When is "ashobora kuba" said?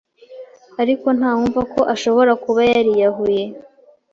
1.93-2.61